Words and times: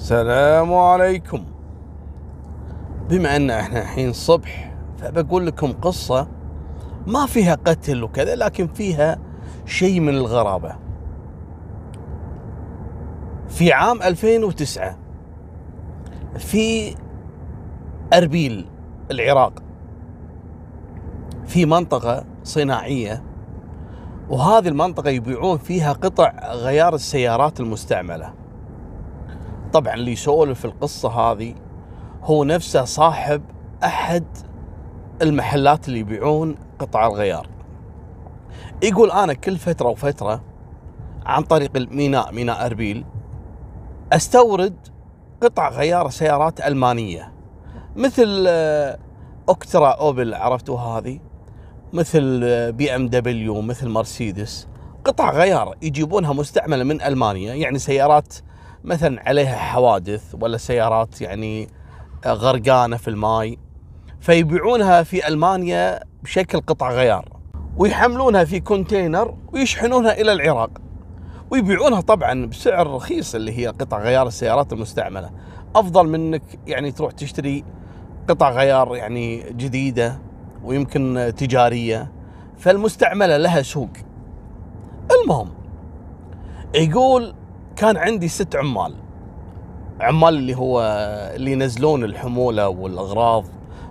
السلام 0.00 0.74
عليكم. 0.74 1.44
بما 3.08 3.36
أن 3.36 3.50
إحنا 3.50 3.80
الحين 3.80 4.12
صبح 4.12 4.72
فبقول 4.98 5.46
لكم 5.46 5.72
قصة 5.72 6.28
ما 7.06 7.26
فيها 7.26 7.54
قتل 7.54 8.04
وكذا 8.04 8.34
لكن 8.36 8.66
فيها 8.66 9.18
شيء 9.66 10.00
من 10.00 10.08
الغرابة. 10.08 10.76
في 13.48 13.72
عام 13.72 14.02
2009 14.02 14.98
في 16.38 16.94
أربيل 18.12 18.66
العراق 19.10 19.62
في 21.46 21.66
منطقة 21.66 22.24
صناعية 22.44 23.22
وهذه 24.30 24.68
المنطقة 24.68 25.10
يبيعون 25.10 25.58
فيها 25.58 25.92
قطع 25.92 26.52
غيار 26.52 26.94
السيارات 26.94 27.60
المستعملة. 27.60 28.39
طبعا 29.72 29.94
اللي 29.94 30.12
يسولف 30.12 30.64
القصة 30.64 31.08
هذه 31.08 31.54
هو 32.22 32.44
نفسه 32.44 32.84
صاحب 32.84 33.42
أحد 33.84 34.24
المحلات 35.22 35.88
اللي 35.88 35.98
يبيعون 35.98 36.56
قطع 36.78 37.06
الغيار. 37.06 37.48
يقول 38.82 39.10
أنا 39.10 39.32
كل 39.32 39.56
فترة 39.56 39.88
وفترة 39.88 40.42
عن 41.26 41.42
طريق 41.42 41.70
الميناء 41.76 42.32
ميناء 42.32 42.66
أربيل 42.66 43.04
أستورد 44.12 44.76
قطع 45.42 45.68
غيار 45.68 46.10
سيارات 46.10 46.60
ألمانية. 46.60 47.32
مثل 47.96 48.44
آه، 48.48 48.98
أوبترا 49.48 49.88
أوبل 49.88 50.34
عرفتوها 50.34 50.98
هذه؟ 50.98 51.20
مثل 51.92 52.40
آه، 52.44 52.70
بي 52.70 52.96
إم 52.96 53.08
دبليو 53.08 53.60
مثل 53.60 53.88
مرسيدس. 53.88 54.68
قطع 55.04 55.30
غيار 55.30 55.74
يجيبونها 55.82 56.32
مستعملة 56.32 56.84
من 56.84 57.02
ألمانيا 57.02 57.54
يعني 57.54 57.78
سيارات 57.78 58.34
مثلا 58.84 59.28
عليها 59.28 59.56
حوادث 59.56 60.34
ولا 60.40 60.56
سيارات 60.56 61.20
يعني 61.20 61.68
غرقانة 62.26 62.96
في 62.96 63.08
الماي 63.08 63.58
فيبيعونها 64.20 65.02
في 65.02 65.28
ألمانيا 65.28 66.00
بشكل 66.22 66.60
قطع 66.60 66.92
غيار 66.92 67.28
ويحملونها 67.76 68.44
في 68.44 68.60
كونتينر 68.60 69.34
ويشحنونها 69.52 70.20
إلى 70.20 70.32
العراق 70.32 70.70
ويبيعونها 71.50 72.00
طبعا 72.00 72.46
بسعر 72.46 72.94
رخيص 72.94 73.34
اللي 73.34 73.58
هي 73.58 73.66
قطع 73.66 74.02
غيار 74.02 74.26
السيارات 74.26 74.72
المستعملة. 74.72 75.30
أفضل 75.76 76.08
منك 76.08 76.42
يعني 76.66 76.92
تروح 76.92 77.12
تشتري 77.12 77.64
قطع 78.28 78.50
غيار 78.50 78.96
يعني 78.96 79.52
جديدة 79.52 80.18
ويمكن 80.64 81.32
تجارية 81.36 82.12
فالمستعملة 82.58 83.36
لها 83.36 83.62
سوق. 83.62 83.90
المهم 85.22 85.48
يقول 86.74 87.34
كان 87.80 87.96
عندي 87.96 88.28
ست 88.28 88.56
عمال. 88.56 88.94
عمال 90.00 90.34
اللي 90.34 90.56
هو 90.56 90.80
اللي 91.36 91.52
ينزلون 91.52 92.04
الحمولة 92.04 92.68
والأغراض 92.68 93.44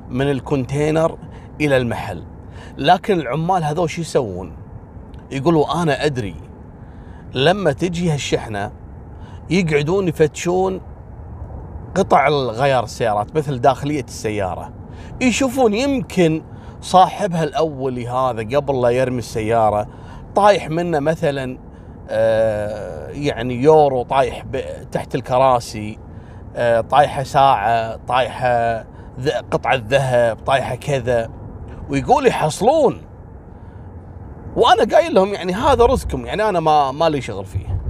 من 0.10 0.32
الكونتينر 0.32 1.18
إلى 1.62 1.78
المحل. 1.78 2.24
لكن 2.78 3.20
العمال 3.20 3.64
هذول 3.64 3.90
شو 3.90 4.02
يسوون؟ 4.02 4.54
يقولوا 5.32 5.82
أنا 5.82 6.06
أدري 6.06 6.36
لما 7.34 7.72
تجي 7.72 8.12
هالشحنة 8.12 8.72
يقعدون 9.50 10.08
يفتشون 10.08 10.82
قطع 11.96 12.28
الغيار 12.28 12.84
السيارات 12.84 13.36
مثل 13.36 13.62
داخلية 13.62 14.04
السيارة. 14.04 14.74
يشوفون 15.22 15.74
يمكن 15.74 16.44
صاحبها 16.82 17.44
الاولي 17.44 18.08
هذا 18.08 18.58
قبل 18.58 18.82
لا 18.82 18.90
يرمي 18.90 19.20
السيارة 19.20 19.88
طايح 20.36 20.70
منه 20.70 21.00
مثلا 21.00 21.69
يعني 23.10 23.64
يورو 23.64 24.04
طايح 24.04 24.46
تحت 24.92 25.16
الكراسي 25.16 26.00
آه، 26.56 26.82
طايحة 26.82 27.24
ساعة 27.24 28.00
طايحة 28.08 28.86
قطعة 29.52 29.82
ذهب 29.88 30.38
طايحة 30.46 30.76
كذا. 30.76 31.30
ويقول 31.90 32.28
يحصلون. 32.28 33.02
وأنا 34.56 34.96
قايل 34.96 35.14
لهم 35.14 35.34
يعني 35.34 35.54
هذا 35.54 35.86
رزقكم 35.86 36.26
يعني 36.26 36.50
أنا 36.50 36.60
ما 36.60 36.92
ما 36.92 37.10
لي 37.10 37.22
شغل 37.22 37.46
فيه. 37.46 37.82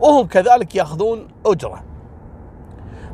وهم 0.00 0.26
كذلك 0.26 0.74
يأخذون 0.74 1.28
أجرة. 1.46 1.82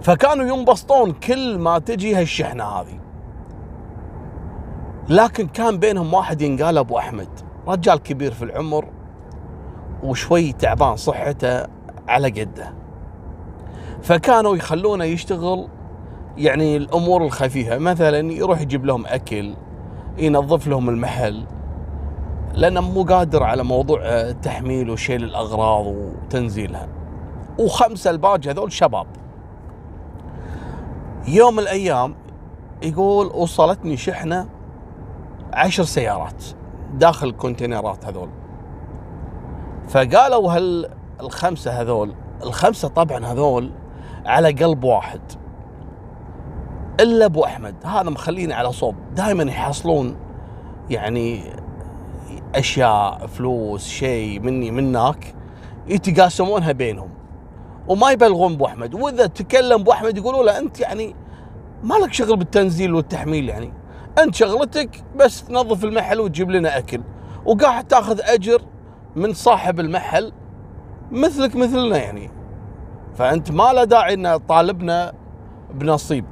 فكانوا 0.01 0.57
ينبسطون 0.57 1.13
كل 1.13 1.59
ما 1.59 1.79
تجي 1.79 2.15
هالشحنة 2.15 2.65
هذه. 2.65 3.01
لكن 5.09 5.49
كان 5.49 5.79
بينهم 5.79 6.15
واحد 6.15 6.43
ينقال 6.43 6.79
أبو 6.79 6.99
أحمد 6.99 7.29
رجال 7.67 7.99
كبير 7.99 8.33
في 8.33 8.45
العمر. 8.45 8.89
وشوي 10.03 10.53
تعبان 10.53 10.97
صحته 10.97 11.67
على 12.09 12.29
قده. 12.29 12.73
فكانوا 14.03 14.57
يخلونه 14.57 15.05
يشتغل 15.05 15.69
يعني 16.37 16.77
الأمور 16.77 17.25
الخفيفة 17.25 17.79
مثلا 17.79 18.33
يروح 18.33 18.61
يجيب 18.61 18.85
لهم 18.85 19.07
أكل 19.07 19.55
ينظف 20.19 20.67
لهم 20.67 20.89
المحل 20.89 21.45
لأنه 22.55 22.81
مو 22.81 23.03
قادر 23.03 23.43
على 23.43 23.65
موضوع 23.65 24.01
آه، 24.03 24.33
تحميل 24.33 24.91
وشيل 24.91 25.25
الأغراض 25.25 25.87
وتنزيلها. 25.87 26.89
وخمسة 27.59 28.11
الباقي 28.11 28.51
هذول 28.51 28.73
شباب. 28.73 29.07
يوم 31.29 31.59
الأيام 31.59 32.15
يقول 32.83 33.27
وصلتني 33.27 33.97
شحنة 33.97 34.49
عشر 35.53 35.85
سيارات 35.85 36.45
داخل 36.95 37.29
الكونتينرات 37.29 38.05
هذول. 38.05 38.29
فقالوا 39.89 40.53
هل 40.53 40.89
الخمسة 41.21 41.81
هذول 41.81 42.15
الخمسة 42.43 42.89
طبعا 42.89 43.27
هذول 43.27 43.71
على 44.27 44.51
قلب 44.51 44.85
واحد. 44.85 45.21
إلا 47.01 47.25
أبو 47.25 47.45
أحمد 47.45 47.75
هذا 47.85 48.11
مخليني 48.11 48.55
على 48.55 48.73
صوب. 48.73 48.95
دائما 49.15 49.43
يحصلون 49.43 50.17
يعني 50.91 51.43
أشياء 52.55 53.27
فلوس 53.27 53.89
شيء 53.89 54.41
مني 54.41 54.71
منك 54.71 55.35
يتقاسمونها 55.89 56.73
بينهم. 56.73 57.11
وما 57.89 58.11
يبلغون 58.11 58.53
أبو 58.53 58.67
أحمد. 58.67 58.95
وإذا 58.95 59.27
تكلم 59.27 59.81
أبو 59.81 59.93
أحمد 59.93 60.19
يقولوا 60.19 60.45
له 60.45 60.59
أنت 60.59 60.81
يعني 60.81 61.15
ما 61.83 61.95
لك 61.95 62.13
شغل 62.13 62.37
بالتنزيل 62.37 62.95
والتحميل 62.95 63.49
يعني. 63.49 63.73
أنت 64.19 64.35
شغلتك 64.35 65.05
بس 65.17 65.45
تنظف 65.45 65.85
المحل 65.85 66.21
وتجيب 66.21 66.51
لنا 66.51 66.79
أكل. 66.79 67.01
وقاعد 67.45 67.85
تأخذ 67.85 68.21
أجر 68.21 68.63
من 69.17 69.33
صاحب 69.33 69.81
المحل 69.81 70.33
مثلك 71.11 71.57
مثلنا 71.57 71.97
يعني. 71.97 72.31
فأنت 73.15 73.51
ما 73.51 73.73
له 73.73 73.85
داعي 73.85 74.15
ان 74.15 74.37
طالبنا 74.37 75.13
بنصيب. 75.75 76.25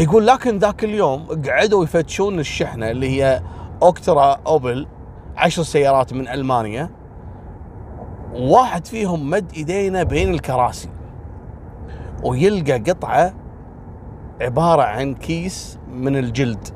يقول 0.00 0.26
لكن 0.26 0.58
ذاك 0.58 0.84
اليوم 0.84 1.42
قعدوا 1.48 1.84
يفتشون 1.84 2.38
الشحنة 2.38 2.90
اللي 2.90 3.08
هي 3.10 3.42
أوكترا 3.82 4.38
أوبل 4.46 4.86
عشر 5.36 5.62
سيارات 5.62 6.12
من 6.12 6.28
ألمانيا. 6.28 6.90
واحد 8.32 8.86
فيهم 8.86 9.30
مد 9.30 9.52
إيدينا 9.56 10.02
بين 10.02 10.34
الكراسي 10.34 10.88
ويلقى 12.22 12.78
قطعة 12.78 13.34
عبارة 14.40 14.82
عن 14.82 15.14
كيس 15.14 15.78
من 15.92 16.16
الجلد 16.16 16.68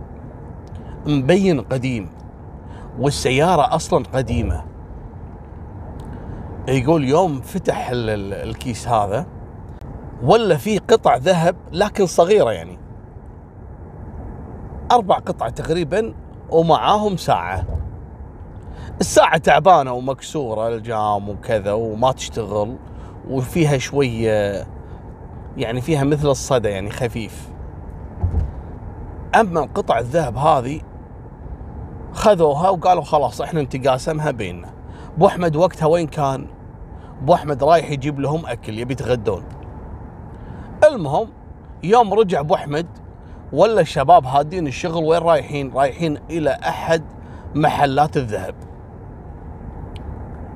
مبين 1.06 1.60
قديم. 1.60 2.15
والسيارة 2.98 3.74
أصلا 3.74 4.04
قديمة. 4.14 4.64
يقول 6.68 7.04
يوم 7.04 7.40
فتح 7.40 7.88
ال- 7.90 8.10
ال- 8.10 8.34
الكيس 8.48 8.88
هذا 8.88 9.26
ولا 10.22 10.56
فيه 10.56 10.78
قطع 10.78 11.16
ذهب 11.16 11.56
لكن 11.72 12.06
صغيرة 12.06 12.52
يعني. 12.52 12.78
أربع 14.92 15.14
قطع 15.18 15.48
تقريبا 15.48 16.14
ومعاهم 16.50 17.16
ساعة. 17.16 17.64
الساعة 19.00 19.38
تعبانة 19.38 19.92
ومكسورة 19.92 20.68
الجام 20.68 21.28
وكذا 21.28 21.72
وما 21.72 22.12
تشتغل 22.12 22.76
وفيها 23.30 23.78
شوية 23.78 24.66
يعني 25.56 25.80
فيها 25.80 26.04
مثل 26.04 26.28
الصدى 26.28 26.68
يعني 26.68 26.90
خفيف. 26.90 27.48
أما 29.34 29.60
قطع 29.60 29.98
الذهب 29.98 30.36
هذه 30.36 30.80
خذوها 32.16 32.68
وقالوا 32.68 33.02
خلاص 33.02 33.40
إحنا 33.40 33.62
نتقاسمها 33.62 34.30
بيننا. 34.30 34.68
أبو 35.16 35.26
أحمد 35.26 35.56
وقتها 35.56 35.86
وين 35.86 36.06
كان؟ 36.06 36.46
أبو 37.22 37.34
أحمد 37.34 37.64
رايح 37.64 37.90
يجيب 37.90 38.20
لهم 38.20 38.46
أكل 38.46 38.78
يبي 38.78 38.92
يتغدون. 38.92 39.44
المهم 40.84 41.28
يوم 41.82 42.14
رجع 42.14 42.40
أبو 42.40 42.54
أحمد 42.54 42.86
ولا 43.52 43.80
الشباب 43.80 44.26
هادين 44.26 44.66
الشغل 44.66 45.04
وين 45.04 45.22
رايحين؟ 45.22 45.72
رايحين 45.72 46.18
إلى 46.30 46.50
أحد 46.50 47.02
محلات 47.54 48.16
الذهب. 48.16 48.54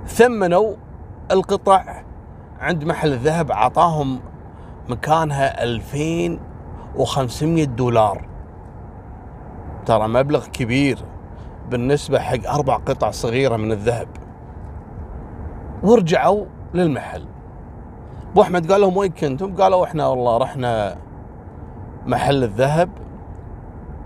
ثمنوا 0.07 0.75
القطع 1.31 2.03
عند 2.61 2.85
محل 2.85 3.13
الذهب 3.13 3.53
عطاهم 3.53 4.21
مكانها 4.89 5.65
2500 5.65 7.65
دولار. 7.65 8.29
ترى 9.87 10.09
مبلغ 10.09 10.47
كبير. 10.47 10.99
بالنسبة 11.71 12.19
حق 12.19 12.49
أربع 12.55 12.77
قطع 12.77 13.11
صغيرة 13.11 13.57
من 13.57 13.73
الذهب. 13.73 14.09
ورجعوا 15.83 16.45
للمحل. 16.75 17.25
أبو 18.33 18.43
أحمد 18.43 18.73
قال 18.73 18.81
لهم 18.81 18.97
وين 18.97 19.11
كنتم؟ 19.11 19.57
قالوا 19.57 19.85
إحنا 19.85 20.07
والله 20.07 20.37
رحنا 20.37 20.97
محل 22.07 22.45
الذهب 22.45 22.91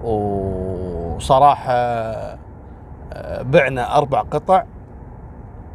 وصراحة 0.04 1.72
آه، 1.72 3.42
بعنا 3.42 3.98
أربع 3.98 4.20
قطع 4.20 4.64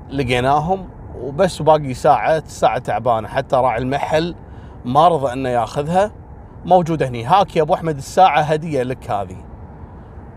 لقيناهم 0.09 0.89
وبس 1.21 1.61
باقي 1.61 1.93
ساعة 1.93 2.37
الساعة 2.37 2.77
تعبانة. 2.79 3.27
حتى 3.27 3.55
راعي 3.55 3.81
المحل 3.81 4.35
ما 4.85 5.07
رضى 5.07 5.33
إنه 5.33 5.49
ياخذها. 5.49 6.11
موجودة 6.65 7.07
هني. 7.07 7.25
هاك 7.25 7.55
يا 7.55 7.61
أبو 7.61 7.73
أحمد 7.73 7.97
الساعة 7.97 8.41
هدية 8.41 8.83
لك 8.83 9.11
هذه. 9.11 9.48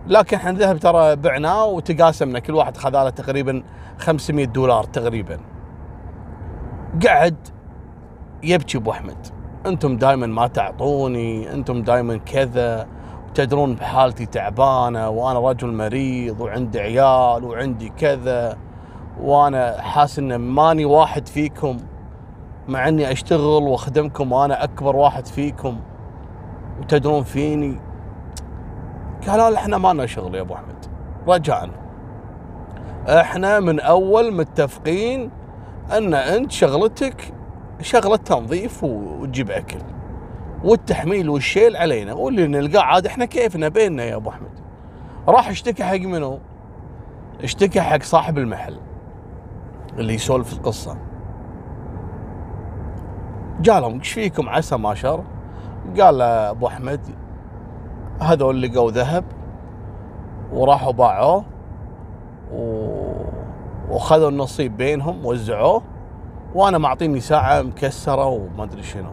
لكن 0.07 0.37
إحنا 0.37 0.51
الذهب 0.51 0.79
ترى 0.79 1.17
بعناه 1.17 1.67
وتقاسمنا 1.67 2.39
كل 2.39 2.55
واحد 2.55 2.77
خذ 2.77 2.91
له 2.91 3.11
تقريبا 3.11 3.63
500 3.99 4.47
دولار 4.47 4.85
تقريبا. 4.85 5.41
قعد 7.07 7.49
يبكي 8.43 8.79
أبو 8.79 8.91
أحمد. 8.91 9.27
أنتم 9.67 9.97
دائما 9.97 10.27
ما 10.27 10.47
تعطوني 10.47 11.53
أنتم 11.53 11.83
دائما 11.83 12.17
كذا 12.17 12.87
تدرون 13.35 13.75
بحالتي 13.75 14.27
تعبانة 14.27 15.09
وأنا 15.09 15.51
رجل 15.51 15.73
مريض 15.73 16.41
وعندي 16.41 16.81
عيال 16.81 17.45
وعندي 17.45 17.89
كذا 17.89 18.59
وأنا 19.21 19.83
حاسس 19.83 20.19
إن 20.19 20.37
ماني 20.37 20.85
واحد 20.85 21.29
فيكم 21.29 21.77
مع 22.69 22.89
إني 22.89 23.13
أشتغل 23.13 23.63
وأخدمكم 23.63 24.33
وأنا 24.33 24.65
أكبر 24.65 24.97
واحد 24.97 25.27
فيكم. 25.27 25.81
وتدرون 26.81 27.23
فيني 27.23 27.92
قالوا 29.29 29.57
إحنا 29.57 29.79
ما 29.79 29.93
لنا 29.93 30.07
شغل 30.07 30.35
يا 30.35 30.41
أبو 30.41 30.55
أحمد. 30.55 30.87
رجاء. 31.29 31.71
إحنا 33.09 33.61
من 33.61 33.81
أول 33.81 34.35
متفقين 34.35 35.31
أن 35.97 36.15
أنت 36.15 36.51
شغلتك 36.51 37.35
شغلة 37.81 38.17
تنظيف 38.17 38.85
وتجيب 38.85 39.51
أكل. 39.51 39.79
والتحميل 40.65 41.29
والشيل 41.29 41.77
علينا. 41.77 42.13
واللي 42.13 42.47
نلقاه 42.47 42.83
عاد 42.83 43.07
إحنا 43.07 43.25
كيفنا 43.25 43.69
بيننا 43.69 44.05
يا 44.05 44.17
أبو 44.17 44.31
أحمد. 44.31 44.61
راح 45.29 45.49
اشتكى 45.49 45.85
حق 45.85 45.97
منو؟ 46.01 46.39
اشتكى 47.43 47.81
حق 47.81 48.03
صاحب 48.03 48.39
المحل 48.39 48.77
اللي 49.99 50.15
يسولف 50.15 50.53
القصة. 50.53 50.97
قالهم 53.69 53.99
إيش 53.99 54.13
فيكم 54.13 54.49
عسى 54.49 54.77
ما 54.77 54.95
شر؟ 54.95 55.25
قال 56.01 56.23
أبو 56.23 56.67
أحمد 56.67 57.01
هذول 58.23 58.63
لقوا 58.63 58.91
ذهب 58.91 59.25
وراحوا 60.53 60.93
باعوه. 60.93 61.45
وخذوا 63.91 64.29
النصيب 64.29 64.77
بينهم 64.77 65.27
وزعوه 65.27 65.83
وأنا 66.55 66.79
معطيني 66.79 67.21
ساعة 67.21 67.63
مكسرة 67.63 68.27
وما 68.27 68.65
أدري 68.65 68.83
شنو. 68.83 69.11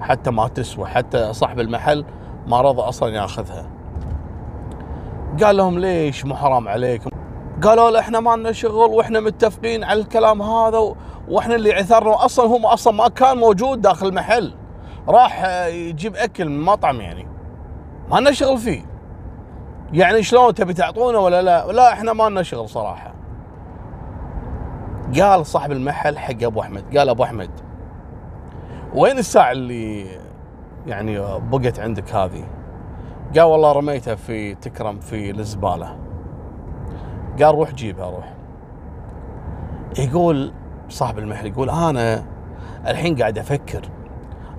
حتى 0.00 0.30
ما 0.30 0.48
تسوى 0.48 0.86
حتى 0.86 1.32
صاحب 1.32 1.60
المحل 1.60 2.04
ما 2.46 2.60
رضى 2.60 2.82
أصلا 2.82 3.08
يأخذها. 3.08 3.66
قال 5.42 5.56
لهم 5.56 5.78
ليش 5.78 6.24
مو 6.24 6.34
حرام 6.36 6.68
عليكم؟ 6.68 7.10
قالوا 7.62 7.90
له 7.90 8.00
إحنا 8.00 8.20
ما 8.20 8.36
لنا 8.36 8.52
شغل 8.52 8.90
وإحنا 8.90 9.20
متفقين 9.20 9.84
على 9.84 10.00
الكلام 10.00 10.42
هذا 10.42 10.94
وإحنا 11.28 11.54
اللي 11.54 11.72
عثرنا 11.72 12.24
أصلا 12.24 12.46
هم 12.46 12.66
أصلا 12.66 12.92
ما 12.92 13.08
كان 13.08 13.36
موجود 13.36 13.80
داخل 13.80 14.06
المحل. 14.06 14.54
راح 15.08 15.44
يجيب 15.66 16.16
أكل 16.16 16.48
من 16.48 16.60
مطعم 16.60 17.00
يعني. 17.00 17.33
ما 18.10 18.20
لنا 18.20 18.32
شغل 18.32 18.58
فيه. 18.58 18.82
يعني 19.92 20.22
شلون 20.22 20.54
تبي 20.54 20.72
تعطونا 20.72 21.18
ولا 21.18 21.42
لا؟ 21.42 21.72
لا 21.72 21.92
إحنا 21.92 22.12
ما 22.12 22.28
لنا 22.28 22.42
شغل 22.42 22.68
صراحة. 22.68 23.14
قال 25.20 25.46
صاحب 25.46 25.72
المحل 25.72 26.18
حق 26.18 26.42
أبو 26.42 26.60
أحمد 26.60 26.96
قال 26.96 27.08
أبو 27.08 27.24
أحمد 27.24 27.50
وين 28.94 29.18
الساعة 29.18 29.52
اللي 29.52 30.06
يعني 30.86 31.18
بقت 31.38 31.80
عندك 31.80 32.14
هذه؟ 32.14 32.44
قال 33.34 33.42
والله 33.42 33.72
رميتها 33.72 34.14
في 34.14 34.54
تكرم 34.54 35.00
في 35.00 35.30
الزباله 35.30 35.96
قال 37.42 37.54
روح 37.54 37.70
جيبها 37.70 38.10
روح. 38.10 38.34
يقول 39.98 40.52
صاحب 40.88 41.18
المحل 41.18 41.46
يقول 41.46 41.70
أنا 41.70 42.24
الحين 42.86 43.16
قاعد 43.16 43.38
أفكر 43.38 43.88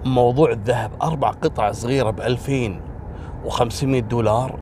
موضوع 0.05 0.51
الذهب 0.51 0.91
أربع 1.01 1.29
قطع 1.29 1.71
صغيرة 1.71 2.09
ب 2.09 2.21
2500 3.45 4.01
دولار 4.01 4.59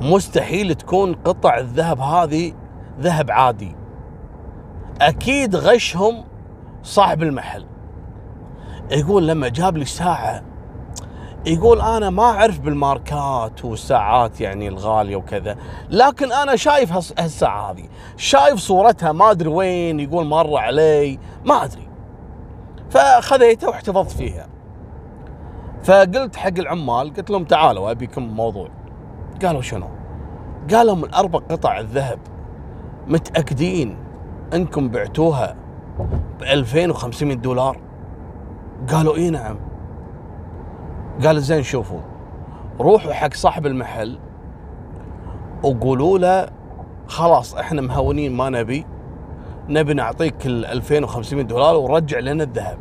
مستحيل 0.00 0.74
تكون 0.74 1.14
قطع 1.14 1.58
الذهب 1.58 2.00
هذه 2.00 2.52
ذهب 3.00 3.30
عادي. 3.30 3.76
أكيد 5.00 5.56
غشهم 5.56 6.24
صاحب 6.82 7.22
المحل. 7.22 7.66
يقول 8.90 9.28
لما 9.28 9.48
جاب 9.48 9.76
لي 9.76 9.82
الساعة 9.82 10.42
يقول 11.46 11.80
أنا 11.80 12.10
ما 12.10 12.22
أعرف 12.22 12.60
بالماركات 12.60 13.64
والساعات 13.64 14.40
يعني 14.40 14.68
الغالية 14.68 15.16
وكذا 15.16 15.56
لكن 15.90 16.32
أنا 16.32 16.56
شايف 16.56 16.92
هالساعة 16.92 17.70
هذه. 17.70 17.84
شايف 18.16 18.58
صورتها 18.58 19.12
ما 19.12 19.30
أدري 19.30 19.48
وين 19.48 20.00
يقول 20.00 20.26
مر 20.26 20.56
علي 20.56 21.18
ما 21.44 21.64
أدري. 21.64 21.88
فخذيتها 22.90 23.68
واحتفظت 23.68 24.10
فيها. 24.10 24.51
فقلت 25.84 26.36
حق 26.36 26.58
العمال 26.58 27.14
قلت 27.14 27.30
لهم 27.30 27.44
تعالوا 27.44 27.90
ابيكم 27.90 28.22
موضوع. 28.22 28.68
قالوا 29.44 29.62
شنو؟ 29.62 29.88
قالوا 30.70 30.94
من 30.94 31.14
أربع 31.14 31.38
قطع 31.38 31.78
الذهب 31.78 32.18
متأكدين 33.08 33.96
إنكم 34.54 34.88
بعتوها 34.88 35.56
ب 36.40 36.42
2500 36.42 37.36
دولار. 37.36 37.80
قالوا 38.92 39.16
إي 39.16 39.30
نعم. 39.30 39.56
قال 41.24 41.42
زين 41.42 41.62
شوفوا 41.62 42.00
روحوا 42.80 43.12
حق 43.12 43.34
صاحب 43.34 43.66
المحل 43.66 44.18
وقولوا 45.62 46.18
له 46.18 46.48
خلاص 47.06 47.54
إحنا 47.54 47.82
مهونين 47.82 48.32
ما 48.32 48.50
نبي 48.50 48.86
نبي 49.68 49.94
نعطيك 49.94 50.46
ال 50.46 50.66
2500 50.66 51.44
دولار 51.44 51.76
ورجع 51.76 52.18
لنا 52.18 52.44
الذهب. 52.44 52.78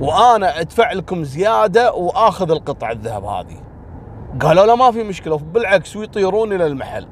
وأنا 0.00 0.60
أدفع 0.60 0.92
لكم 0.92 1.24
زيادة 1.24 1.94
وآخذ 1.94 2.50
القطع 2.50 2.90
الذهب 2.90 3.24
هذه. 3.24 3.56
قالوا 4.40 4.66
له 4.66 4.76
ما 4.76 4.90
في 4.90 5.02
مشكلة 5.02 5.36
بالعكس 5.36 5.96
ويطيرون 5.96 6.52
إلى 6.52 6.66
المحل. 6.66 7.06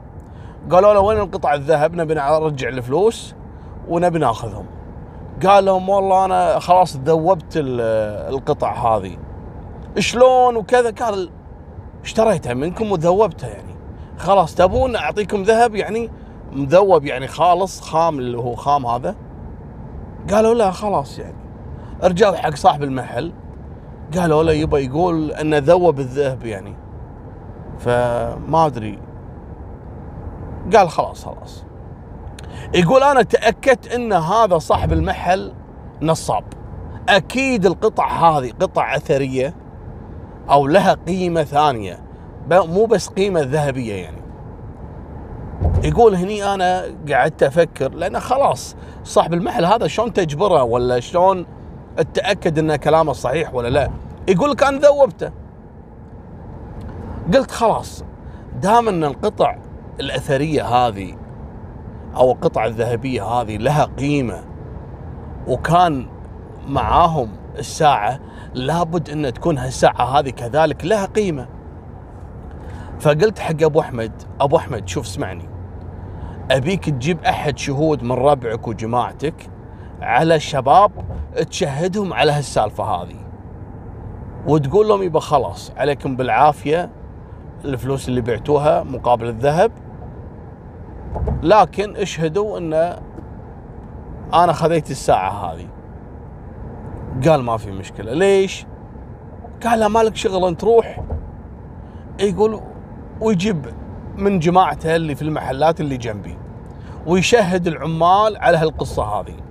قالوا 0.70 0.94
له 0.94 1.00
وين 1.00 1.18
القطع 1.18 1.54
الذهب؟ 1.54 1.94
نبي 1.94 2.14
نرجع 2.14 2.68
الفلوس 2.68 3.34
ونبي 3.88 4.18
ناخذهم. 4.18 4.66
قال 5.46 5.64
لهم 5.64 5.88
والله 5.88 6.24
أنا 6.24 6.58
خلاص 6.58 6.96
ذوبت 6.96 7.52
القطع 7.56 8.72
هذه. 8.72 9.16
شلون 9.98 10.56
وكذا؟ 10.56 10.90
قال 10.90 11.30
اشتريتها 12.02 12.54
منكم 12.54 12.92
وذوبتها 12.92 13.48
يعني. 13.48 13.74
خلاص 14.18 14.54
تبون 14.54 14.96
أعطيكم 14.96 15.42
ذهب 15.42 15.74
يعني 15.74 16.10
مذوب 16.52 17.04
يعني 17.04 17.26
خالص 17.26 17.80
خام 17.80 18.18
اللي 18.18 18.38
هو 18.38 18.54
خام 18.54 18.86
هذا؟ 18.86 19.16
قالوا 20.30 20.54
لا 20.54 20.70
خلاص 20.70 21.18
يعني. 21.18 21.49
رجعوا 22.02 22.36
حق 22.36 22.54
صاحب 22.54 22.82
المحل 22.82 23.32
قالوا 24.16 24.42
له 24.42 24.52
يبا 24.52 24.78
يقول 24.78 25.32
إنه 25.32 25.58
ذوب 25.58 26.00
الذهب 26.00 26.46
يعني. 26.46 26.76
فما 27.78 28.66
أدري. 28.66 28.98
قال 30.76 30.90
خلاص 30.90 31.24
خلاص. 31.24 31.64
يقول 32.74 33.02
أنا 33.02 33.22
تأكدت 33.22 33.92
إن 33.94 34.12
هذا 34.12 34.58
صاحب 34.58 34.92
المحل 34.92 35.52
نصاب. 36.02 36.44
أكيد 37.08 37.66
القطع 37.66 38.08
هذه 38.08 38.52
قطع 38.60 38.96
أثرية 38.96 39.54
أو 40.50 40.66
لها 40.66 40.94
قيمة 40.94 41.44
ثانية 41.44 41.98
مو 42.50 42.86
بس 42.86 43.08
قيمة 43.08 43.40
ذهبية 43.40 43.94
يعني. 43.94 44.20
يقول 45.84 46.14
هني 46.14 46.54
أنا 46.54 46.84
قعدت 47.08 47.42
أفكر 47.42 47.92
لأن 47.94 48.20
خلاص 48.20 48.76
صاحب 49.04 49.34
المحل 49.34 49.64
هذا 49.64 49.86
شلون 49.86 50.12
تجبره 50.12 50.62
ولا 50.62 51.00
شلون 51.00 51.46
تتاكد 52.02 52.58
إن 52.58 52.76
كلامه 52.76 53.12
صحيح 53.12 53.54
ولا 53.54 53.68
لا؟ 53.68 53.90
يقول 54.28 54.50
لك 54.50 54.62
أنا 54.62 54.78
ذوبته. 54.78 55.30
قلت 57.34 57.50
خلاص 57.50 58.04
دام 58.62 58.88
إن 58.88 59.04
القطع 59.04 59.56
الأثرية 60.00 60.64
هذه 60.64 61.16
أو 62.16 62.32
القطع 62.32 62.66
الذهبية 62.66 63.24
هذه 63.24 63.56
لها 63.56 63.84
قيمة 63.84 64.44
وكان 65.46 66.06
معاهم 66.68 67.28
الساعة 67.58 68.20
لابد 68.54 69.10
إن 69.10 69.32
تكون 69.32 69.58
هالساعة 69.58 70.18
هذه 70.18 70.30
كذلك 70.30 70.84
لها 70.84 71.06
قيمة. 71.06 71.48
فقلت 73.00 73.38
حق 73.38 73.62
أبو 73.62 73.80
أحمد 73.80 74.12
أبو 74.40 74.56
أحمد 74.56 74.88
شوف 74.88 75.06
اسمعني. 75.06 75.48
أبيك 76.50 76.90
تجيب 76.90 77.24
أحد 77.24 77.58
شهود 77.58 78.02
من 78.02 78.12
ربعك 78.12 78.68
وجماعتك 78.68 79.50
على 80.00 80.34
الشباب 80.34 80.92
تشهدهم 81.50 82.12
على 82.12 82.32
هالسالفة 82.32 82.84
هذه. 82.84 83.16
وتقول 84.46 84.88
لهم 84.88 85.02
يبا 85.02 85.20
خلاص 85.20 85.72
عليكم 85.76 86.16
بالعافية 86.16 86.90
الفلوس 87.64 88.08
اللي 88.08 88.20
بعتوها 88.20 88.82
مقابل 88.82 89.28
الذهب. 89.28 89.72
لكن 91.42 91.96
اشهدوا 91.96 92.58
إن 92.58 92.72
أنا 94.34 94.52
خذيت 94.52 94.90
الساعة 94.90 95.30
هذه. 95.30 95.66
قال 97.28 97.42
ما 97.42 97.56
في 97.56 97.70
مشكلة. 97.70 98.12
ليش؟ 98.12 98.66
قال 99.64 99.80
له 99.80 99.88
مالك 99.88 100.16
شغل 100.16 100.44
أنت 100.44 100.64
روح. 100.64 101.00
يقول 102.20 102.60
ويجيب 103.20 103.66
من 104.16 104.38
جماعته 104.38 104.96
اللي 104.96 105.14
في 105.14 105.22
المحلات 105.22 105.80
اللي 105.80 105.96
جنبي 105.96 106.38
ويشهد 107.06 107.66
العمال 107.66 108.36
على 108.36 108.56
هالقصة 108.56 109.04
هذه. 109.04 109.49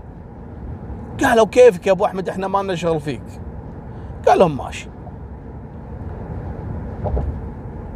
قالوا 1.23 1.45
كيفك 1.45 1.87
يا 1.87 1.91
أبو 1.91 2.05
أحمد؟ 2.05 2.29
إحنا 2.29 2.47
ما 2.47 2.63
لنا 2.63 2.75
شغل 2.75 2.99
فيك. 2.99 3.23
قال 4.27 4.39
لهم 4.39 4.57
ماشي. 4.57 4.89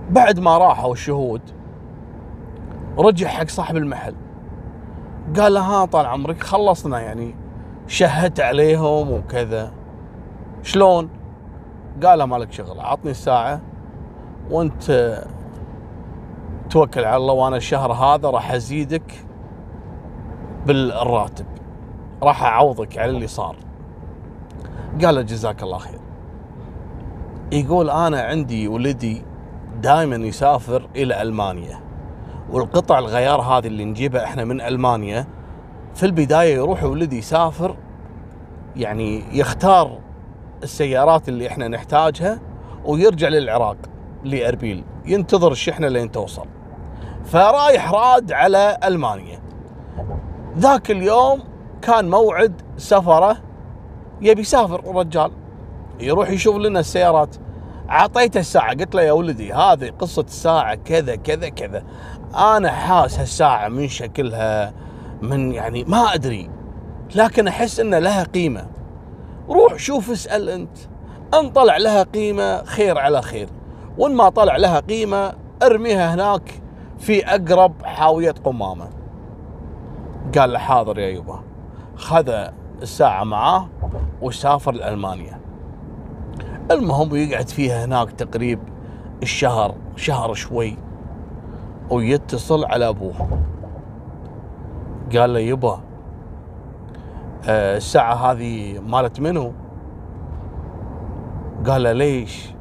بعد 0.10 0.40
ما 0.40 0.58
راحوا 0.58 0.94
الشهود 0.94 1.42
رجع 2.98 3.28
حق 3.28 3.48
صاحب 3.48 3.78
المحل. 3.78 4.16
قال 5.40 5.54
له 5.54 5.62
ها 5.62 5.86
طال 5.86 6.06
عمرك 6.06 6.44
خلصنا 6.44 7.00
يعني 7.00 7.36
شهدت 7.88 8.40
عليهم 8.40 9.12
وكذا. 9.12 9.72
شلون؟ 10.64 11.10
قال 12.04 12.20
له 12.20 12.26
مالك 12.26 12.52
شغل 12.52 12.80
عطني 12.80 13.12
الساعة 13.12 13.62
وأنت 14.52 15.18
توكل 16.70 17.06
على 17.06 17.18
الله 17.18 17.34
وأنا 17.34 17.58
الشهر 17.58 17.92
هذا 17.92 18.30
راح 18.30 18.52
أزيدك 18.52 19.26
بالراتب. 20.66 21.46
راح 22.24 22.44
أعوضك 22.44 22.98
على 22.98 23.12
اللي 23.12 23.28
صار. 23.28 23.56
قال 25.04 25.16
له 25.16 25.22
جزاك 25.22 25.64
الله 25.64 25.78
خير. 25.78 26.00
يقول 27.52 27.90
أنا 27.90 28.22
عندي 28.22 28.68
ولدي 28.68 29.24
دائما 29.82 30.16
يسافر 30.16 30.90
إلى 30.96 31.22
ألمانيا 31.22 31.80
والقطع 32.52 33.00
الغيار 33.00 33.42
هذه 33.42 33.68
اللي 33.68 33.86
نجيبها 33.86 34.24
إحنا 34.24 34.44
من 34.44 34.62
ألمانيا 34.62 35.28
في 35.96 36.06
البداية 36.06 36.56
يروح 36.56 36.84
ولدي 36.84 37.18
يسافر 37.18 37.76
يعني 38.76 39.24
يختار 39.40 40.00
السيارات 40.64 41.30
اللي 41.30 41.48
إحنا 41.48 41.68
نحتاجها 41.68 42.40
ويرجع 42.86 43.28
للعراق 43.28 43.78
لأربيل 44.24 44.84
ينتظر 45.06 45.52
الشحنه 45.52 45.88
لين 45.88 46.12
توصل. 46.12 46.46
فرايح 47.26 47.94
راد 47.94 48.32
على 48.32 48.78
ألمانيا. 48.84 49.40
ذاك 50.58 50.92
اليوم 50.92 51.44
كان 51.84 52.10
موعد 52.10 52.62
سفره 52.78 53.38
يبي 54.22 54.42
يسافر 54.42 54.80
الرجال. 54.80 55.32
يروح 56.00 56.30
يشوف 56.30 56.56
لنا 56.56 56.80
السيارات. 56.80 57.36
أعطيته 57.90 58.40
الساعة 58.40 58.70
قلت 58.70 58.96
له 58.96 59.02
يا 59.02 59.12
ولدي 59.12 59.54
هذه 59.54 59.90
قصة 60.00 60.22
الساعة 60.22 60.76
كذا 60.76 61.16
كذا 61.16 61.50
كذا. 61.50 61.84
أنا 62.36 62.72
حاس 62.72 63.20
هالساعة 63.20 63.68
من 63.68 63.88
شكلها 63.88 64.74
من 65.22 65.52
يعني 65.52 65.84
ما 65.84 66.14
أدري 66.14 66.50
لكن 67.16 67.48
أحس 67.48 67.80
ان 67.80 67.96
لها 67.96 68.24
قيمة. 68.24 68.68
روح 69.50 69.76
شوف 69.76 70.12
اسأل 70.12 70.50
أنت. 70.50 70.78
إن 71.34 71.50
طلع 71.50 71.78
لها 71.78 72.04
قيمة 72.04 72.64
خير 72.64 72.98
على 72.98 73.22
خير. 73.22 73.50
وإن 73.98 74.16
ما 74.16 74.30
طلع 74.30 74.58
لها 74.58 74.80
قيمة 74.80 75.34
ارميها 75.64 76.14
هناك 76.14 76.62
في 77.00 77.26
أقرب 77.26 77.74
حاوية 77.84 78.36
قمامة. 78.44 78.90
قال 80.38 80.54
له 80.54 80.60
حاضر 80.60 81.00
يا 81.00 81.08
يبا. 81.08 81.53
خذ 81.96 82.30
الساعة 82.82 83.24
معاه 83.24 83.68
وسافر 84.22 84.72
لألمانيا 84.72 85.40
المهم 86.72 87.16
يقعد 87.16 87.50
فيها 87.50 87.86
هناك 87.86 88.12
تقريب 88.12 88.60
الشهر 89.24 89.76
شهر 89.96 90.34
شوي 90.34 90.78
ويتصل 91.90 92.66
على 92.66 92.90
أبوه 92.90 93.28
قال 95.16 95.34
له 95.34 95.40
يبا 95.40 95.80
آه، 97.48 97.78
الساعة 97.78 98.16
هذه 98.16 98.80
مالت 98.80 99.20
منو؟ 99.20 99.54
قال 101.68 101.84
له 101.84 101.92
ليش؟ 101.92 102.54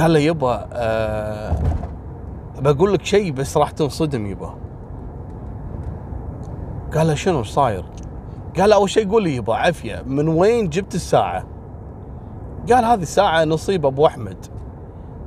قال 0.00 0.12
له 0.12 0.18
يبا 0.18 0.68
أه 0.72 1.52
بقول 2.58 2.92
لك 2.92 3.04
شيء 3.04 3.32
بس 3.32 3.56
راح 3.56 3.70
تنصدم 3.70 4.26
يبا 4.26 4.54
قال 6.94 7.06
له 7.06 7.14
شنو 7.14 7.42
صاير؟ 7.42 7.84
قال 8.58 8.70
له 8.70 8.76
أول 8.76 8.90
شيء 8.90 9.10
قول 9.10 9.22
لي 9.22 9.36
يبا 9.36 9.54
عافية 9.54 10.02
من 10.06 10.28
وين 10.28 10.68
جبت 10.68 10.94
الساعة؟ 10.94 11.44
قال 12.72 12.84
هذه 12.84 13.02
الساعة 13.02 13.44
نصيب 13.44 13.86
أبو 13.86 14.06
أحمد 14.06 14.46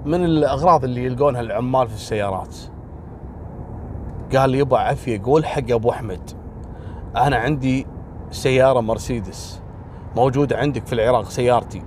من 0.05 0.23
الأغراض 0.23 0.83
اللي 0.83 1.05
يلقونها 1.05 1.41
العمال 1.41 1.87
في 1.87 1.95
السيارات 1.95 2.55
قال 4.35 4.55
يبا 4.55 4.77
عافية 4.77 5.21
قول 5.23 5.45
حق 5.45 5.71
أبو 5.71 5.91
أحمد 5.91 6.31
أنا 7.15 7.35
عندي 7.35 7.87
سيارة 8.31 8.79
مرسيدس 8.79 9.61
موجودة 10.15 10.57
عندك 10.57 10.85
في 10.85 10.93
العراق 10.93 11.29
سيارتي 11.29 11.83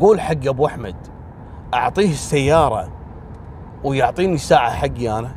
قول 0.00 0.20
حق 0.20 0.46
أبو 0.46 0.66
أحمد 0.66 0.96
أعطيه 1.74 2.10
السيارة 2.10 2.88
ويعطيني 3.84 4.34
الساعة 4.34 4.70
حقي 4.70 5.18
أنا 5.18 5.30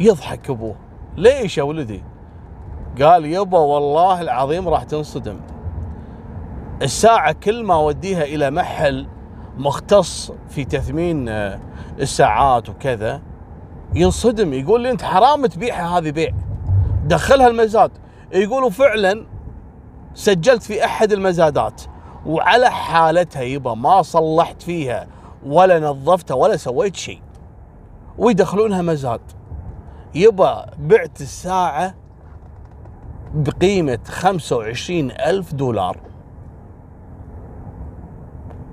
يضحك 0.00 0.50
أبوه 0.50 0.85
ليش 1.16 1.58
يا 1.58 1.62
ولدي؟ 1.62 2.02
قال 3.02 3.24
يبا 3.24 3.58
والله 3.58 4.20
العظيم 4.20 4.68
راح 4.68 4.82
تنصدم. 4.82 5.40
الساعة 6.82 7.32
كل 7.32 7.64
ما 7.64 7.74
أوديها 7.74 8.22
إلى 8.22 8.50
محل 8.50 9.06
مختص 9.56 10.32
في 10.48 10.64
تثمين 10.64 11.28
آه، 11.28 11.60
الساعات 12.00 12.68
وكذا 12.68 13.22
ينصدم 13.94 14.52
يقول 14.52 14.80
لي 14.80 14.90
أنت 14.90 15.02
حرام 15.02 15.46
تبيعها 15.46 15.98
هذه 15.98 16.10
بيع. 16.10 16.30
دخلها 17.04 17.48
المزاد. 17.48 17.90
يقولوا 18.32 18.70
فعلا 18.70 19.26
سجلت 20.14 20.62
في 20.62 20.84
أحد 20.84 21.12
المزادات 21.12 21.82
وعلى 22.26 22.70
حالتها 22.70 23.42
يبا 23.42 23.74
ما 23.74 24.02
صلحت 24.02 24.62
فيها 24.62 25.06
ولا 25.46 25.80
نظفتها 25.80 26.34
ولا 26.34 26.56
سويت 26.56 26.96
شيء. 26.96 27.20
ويدخلونها 28.18 28.82
مزاد. 28.82 29.20
يبا 30.16 30.66
بعت 30.78 31.20
الساعة 31.20 31.94
بقيمة 33.34 33.98
خمسة 34.08 34.56
وعشرين 34.56 35.10
ألف 35.10 35.54
دولار. 35.54 36.00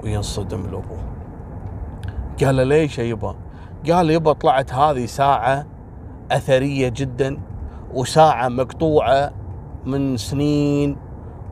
وينصدم 0.03 0.65
الأبو. 0.65 0.95
قال 2.43 2.55
له 2.55 2.63
ليش 2.63 2.99
يبا؟ 2.99 3.35
قال 3.89 4.09
يبا 4.09 4.33
طلعت 4.33 4.73
هذه 4.73 5.05
ساعة 5.05 5.65
أثرية 6.31 6.89
جدا 6.89 7.39
وساعة 7.93 8.49
مقطوعة 8.49 9.31
من 9.85 10.17
سنين 10.17 10.97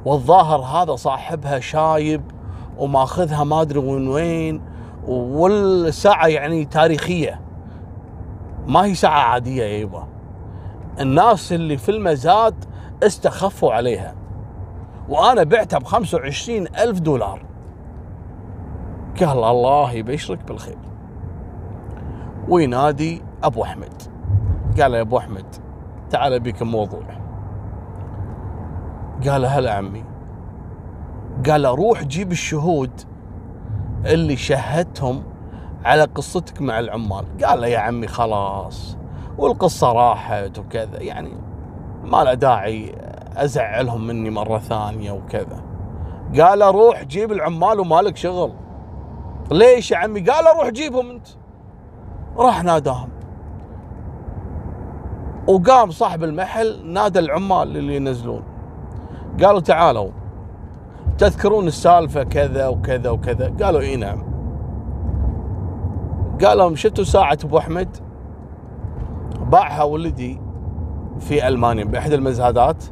والظاهر 0.05 0.59
هذا 0.59 0.95
صاحبها 0.95 1.59
شايب 1.59 2.21
وماخذها 2.77 3.43
ما 3.43 3.61
أدري 3.61 3.79
من 3.79 4.07
وين 4.07 4.61
والساعة 5.07 6.27
يعني 6.27 6.65
تاريخية. 6.65 7.40
ما 8.67 8.85
هي 8.85 8.95
ساعة 8.95 9.19
عادية 9.19 9.63
يا 9.63 9.77
يبا. 9.77 10.07
الناس 10.99 11.53
اللي 11.53 11.77
في 11.77 11.89
المزاد 11.89 12.65
استخفوا 13.03 13.73
عليها. 13.73 14.15
وأنا 15.09 15.43
بعتها 15.43 15.79
ب 15.79 15.83
25 15.83 16.67
ألف 16.67 16.99
دولار. 16.99 17.45
قال 19.19 19.43
الله 19.43 19.91
يبشرك 19.91 20.43
بالخير. 20.47 20.77
وينادي 22.49 23.21
أبو 23.43 23.63
أحمد. 23.63 24.01
قال 24.81 24.93
يا 24.93 25.01
أبو 25.01 25.17
أحمد 25.17 25.45
تعال 26.09 26.39
بك 26.39 26.61
موضوع. 26.61 27.03
قال 29.27 29.45
هلا 29.45 29.73
عمي. 29.73 30.03
قال 31.49 31.65
روح 31.65 32.03
جيب 32.03 32.31
الشهود 32.31 32.91
اللي 34.05 34.35
شهدتهم 34.35 35.23
على 35.85 36.03
قصتك 36.03 36.61
مع 36.61 36.79
العمال. 36.79 37.25
قال 37.45 37.61
له 37.61 37.67
يا 37.67 37.79
عمي 37.79 38.07
خلاص. 38.07 38.97
والقصة 39.37 39.91
راحت 39.91 40.59
وكذا. 40.59 41.01
يعني 41.01 41.33
ما 42.03 42.23
له 42.23 42.33
داعي 42.33 42.95
أزعلهم 43.35 44.07
مني 44.07 44.29
مرة 44.29 44.57
ثانية 44.57 45.11
وكذا. 45.11 45.63
قال 46.39 46.61
روح 46.61 47.03
جيب 47.03 47.31
العمال 47.31 47.79
ومالك 47.79 48.17
شغل. 48.17 48.53
ليش 49.51 49.91
يا 49.91 49.97
عمي؟ 49.97 50.19
قال 50.19 50.45
روح 50.57 50.69
جيبهم 50.69 51.09
أنت. 51.09 51.27
راح 52.37 52.63
ناداهم. 52.63 53.09
وقام 55.47 55.91
صاحب 55.91 56.23
المحل 56.23 56.87
نادى 56.93 57.19
العمال 57.19 57.77
اللي 57.77 57.95
ينزلون. 57.95 58.43
قالوا 59.43 59.59
تعالوا. 59.59 60.11
تذكرون 61.17 61.67
السالفة 61.67 62.23
كذا 62.23 62.67
وكذا 62.67 63.09
وكذا. 63.09 63.53
قالوا 63.63 63.81
إي 63.81 63.95
نعم. 63.95 64.30
قال 66.43 66.57
لهم 66.57 66.75
شفتوا 66.75 67.03
ساعة 67.03 67.37
أبو 67.43 67.57
أحمد؟ 67.57 67.97
باعها 69.51 69.83
ولدي 69.83 70.41
في 71.19 71.47
ألمانيا 71.47 71.83
بإحدى 71.83 72.15
المزادات 72.15 72.83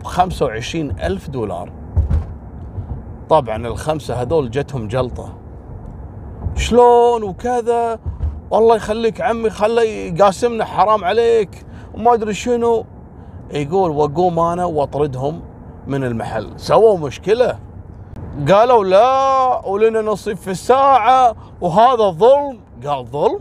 ب 0.00 0.04
25 0.04 0.90
ألف 0.90 1.30
دولار. 1.30 1.72
طبعا 3.28 3.66
الخمسة 3.66 4.22
هذول 4.22 4.50
جتهم 4.50 4.88
جلطة. 4.88 5.32
شلون 6.54 7.22
وكذا؟ 7.22 7.98
والله 8.50 8.76
يخليك 8.76 9.20
عمي 9.20 9.50
خله 9.50 9.82
يقاسمنا 9.82 10.64
حرام 10.64 11.04
عليك 11.04 11.66
وما 11.94 12.14
أدري 12.14 12.34
شنو. 12.34 12.84
يقول 13.50 13.90
واقوم 13.90 14.38
أنا 14.38 14.64
وأطردهم 14.64 15.40
من 15.86 16.04
المحل. 16.04 16.52
سووا 16.56 16.98
مشكلة. 16.98 17.58
قالوا 18.48 18.84
لا 18.84 19.66
ولنا 19.66 20.00
نصيب 20.00 20.36
في 20.36 20.50
الساعة 20.50 21.36
وهذا 21.60 22.10
ظلم. 22.10 22.65
قال 22.84 23.06
ظلم. 23.06 23.40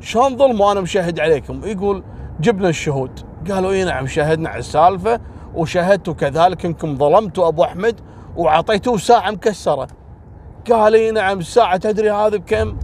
شلون 0.00 0.36
ظلم 0.36 0.60
وأنا 0.60 0.80
مشاهد 0.80 1.20
عليكم؟ 1.20 1.64
يقول 1.64 2.04
جبنا 2.40 2.68
الشهود. 2.68 3.20
قالوا 3.50 3.72
اي 3.72 3.84
نعم 3.84 4.06
شاهدنا 4.06 4.48
على 4.48 4.58
السالفة 4.58 5.20
وشاهدتوا 5.54 6.14
كذلك 6.14 6.64
إنكم 6.64 6.96
ظلمتوا 6.96 7.48
أبو 7.48 7.64
أحمد 7.64 8.00
وعطيتوه 8.36 8.96
ساعة 8.96 9.30
مكسرة. 9.30 9.88
قال 10.70 10.94
اي 10.94 11.10
نعم 11.10 11.38
الساعة 11.38 11.76
تدري 11.76 12.10
هذه 12.10 12.36
بكم؟ 12.36 12.76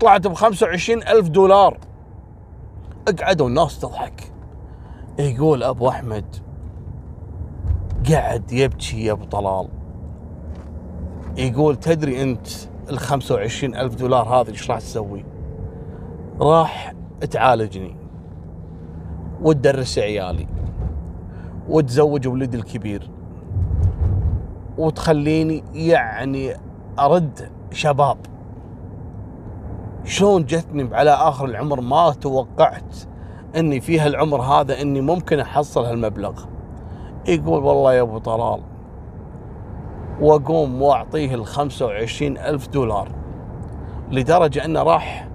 طلعت 0.00 0.26
ب 0.26 0.34
25 0.34 1.02
ألف 1.02 1.28
دولار. 1.28 1.78
اقعدوا 3.08 3.48
الناس 3.48 3.80
تضحك. 3.80 4.32
يقول 5.18 5.62
أبو 5.62 5.88
أحمد 5.88 6.36
قعد 8.10 8.52
يبكي 8.52 9.04
يا 9.04 9.12
أبو 9.12 9.24
طلال. 9.24 9.68
يقول 11.36 11.76
تدري 11.76 12.22
أنت 12.22 12.48
ال 12.90 12.98
25 12.98 13.74
ألف 13.74 13.94
دولار 13.94 14.28
هذه 14.28 14.48
إيش 14.48 14.70
راح 14.70 14.78
تسوي؟ 14.78 15.24
راح 16.40 16.94
تعالجني. 17.30 17.96
وتدرس 19.42 19.98
عيالي. 19.98 20.46
وتزوج 21.68 22.28
ولدي 22.28 22.56
الكبير. 22.56 23.10
وتخليني 24.78 25.64
يعني 25.74 26.54
أرد 26.98 27.50
شباب. 27.72 28.16
شلون 30.04 30.44
جتني 30.44 30.96
على 30.96 31.10
آخر 31.10 31.44
العمر 31.44 31.80
ما 31.80 32.10
توقعت 32.10 32.96
إني 33.56 33.80
في 33.80 34.00
هالعمر 34.00 34.42
هذا 34.42 34.80
إني 34.80 35.00
ممكن 35.00 35.40
أحصل 35.40 35.84
هالمبلغ. 35.84 36.44
يقول 37.28 37.64
والله 37.64 37.94
يا 37.94 38.02
أبو 38.02 38.18
طلال 38.18 38.60
واقوم 40.20 40.82
واعطيه 40.82 41.34
ال 41.34 41.46
25 41.46 42.38
ألف 42.38 42.68
دولار 42.68 43.08
لدرجة 44.10 44.64
أنه 44.64 44.82
راح 44.82 45.28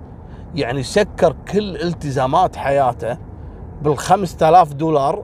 يعني 0.56 0.84
سكر 0.84 1.36
كل 1.52 1.76
التزامات 1.76 2.56
حياته 2.56 3.18
بال 3.82 3.98
5000 3.98 4.74
دولار 4.74 5.24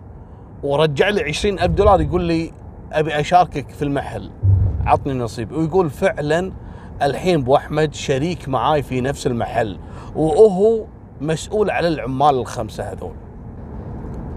ورجع 0.64 1.10
لي 1.10 1.24
20000 1.24 1.72
دولار 1.72 2.02
يقول 2.02 2.22
لي 2.22 2.52
أبي 2.92 3.20
أشاركك 3.20 3.70
في 3.70 3.82
المحل 3.82 4.32
عطني 4.86 5.14
نصيب. 5.14 5.52
ويقول 5.52 5.90
فعلا 5.90 6.52
الحين 7.02 7.40
أبو 7.40 7.56
أحمد 7.56 7.94
شريك 7.94 8.50
معاي 8.50 8.84
في 8.84 9.02
نفس 9.02 9.28
المحل 9.28 9.80
وهو 10.16 10.86
مسؤول 11.22 11.70
على 11.70 11.88
العمال 11.88 12.36
الخمسة 12.36 12.84
هذول. 12.84 13.16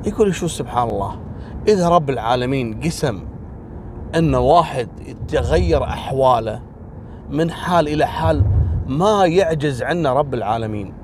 يقول 0.06 0.34
شو 0.34 0.46
سبحان 0.46 0.88
الله 0.88 1.20
إذا 1.68 1.88
رب 1.88 2.10
العالمين 2.10 2.80
قسم 2.80 3.31
أن 4.14 4.35
واحد 4.35 4.88
تغير 5.28 5.85
أحواله 5.85 6.62
من 7.31 7.50
حال 7.50 7.88
إلى 7.88 8.07
حال 8.07 8.45
ما 8.87 9.26
يعجز 9.26 9.83
عنا 9.83 10.12
رب 10.12 10.35
العالمين. 10.35 10.95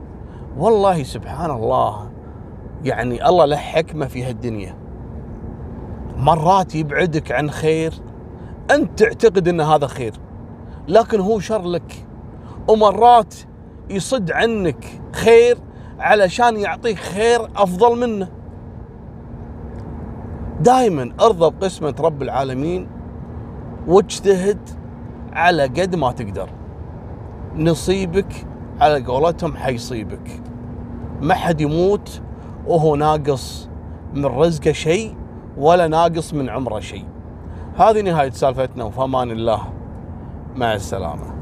والله 0.59 1.03
سبحان 1.03 1.51
الله 1.51 2.11
يعني 2.85 3.29
الله 3.29 3.45
له 3.45 3.57
حكمة 3.57 4.07
في 4.07 4.25
هالدنيا. 4.25 4.75
مرات 6.17 6.75
يبعدك 6.75 7.33
عن 7.33 7.51
خير 7.51 7.95
أنت 8.71 9.03
تعتقد 9.03 9.49
إن 9.49 9.61
هذا 9.61 9.87
خير 9.87 10.13
لكن 10.89 11.21
هو 11.21 11.41
شر 11.41 11.63
لك. 11.63 12.07
ومرات 12.69 13.35
يصد 13.91 14.31
عنك 14.31 15.01
خير 15.13 15.59
علشان 15.99 16.57
يعطيك 16.57 16.99
خير 16.99 17.45
أفضل 17.57 18.01
منه. 18.01 18.29
دائما 20.61 21.13
أرضى 21.21 21.57
بقسمة 21.57 21.95
رب 22.01 22.23
العالمين 22.23 22.98
واجتهد 23.89 24.59
على 25.33 25.63
قد 25.63 25.95
ما 25.95 26.13
تقدر. 26.13 26.51
نصيبك 27.57 28.47
على 28.81 29.05
قولتهم 29.05 29.57
حيصيبك. 29.57 30.43
ما 31.21 31.35
حد 31.35 31.61
يموت 31.61 32.21
وهو 32.67 32.97
ناقص 32.97 33.69
من 34.15 34.27
رزقه 34.27 34.73
شيء 34.73 35.17
ولا 35.57 35.89
ناقص 35.89 36.35
من 36.35 36.49
عمره 36.49 36.81
شيء. 36.81 37.05
هذه 37.77 38.01
نهاية 38.01 38.31
سالفتنا 38.31 38.85
وفي 38.85 39.05
أمان 39.05 39.31
الله. 39.31 39.61
مع 40.57 40.75
السلامة. 40.75 41.38